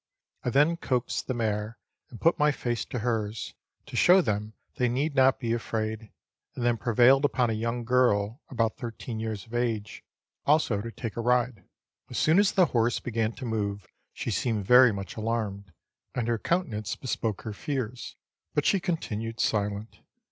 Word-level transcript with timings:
I 0.43 0.49
then 0.49 0.77
coaxed 0.77 1.27
the 1.27 1.35
mare, 1.35 1.77
and 2.09 2.19
put 2.19 2.39
my 2.39 2.51
face 2.51 2.85
to 2.85 2.97
hers, 3.05 3.53
to 3.85 3.95
show 3.95 4.19
them 4.19 4.53
they 4.77 4.89
need 4.89 5.13
not 5.13 5.39
be 5.39 5.53
afraid, 5.53 6.09
and 6.55 6.65
then 6.65 6.77
pre 6.77 6.95
vailed 6.95 7.23
upon 7.23 7.51
a 7.51 7.53
young 7.53 7.83
girl, 7.83 8.41
about 8.49 8.77
thirteen 8.77 9.19
years 9.19 9.45
of 9.45 9.53
age, 9.53 10.03
also 10.43 10.81
to 10.81 10.89
take 10.91 11.17
a 11.17 11.21
ride. 11.21 11.65
As 12.09 12.17
soon 12.17 12.39
as 12.39 12.51
the 12.53 12.65
horse 12.65 12.99
began 12.99 13.33
to 13.33 13.45
move 13.45 13.85
she 14.11 14.31
seemed 14.31 14.65
very 14.65 14.91
much 14.91 15.17
alarmed, 15.17 15.71
and 16.15 16.27
her 16.27 16.39
countenance 16.39 16.95
bespoke 16.95 17.43
her 17.43 17.53
fears, 17.53 18.15
but 18.55 18.65
she 18.65 18.79
continued 18.79 19.39
silent. 19.39 19.99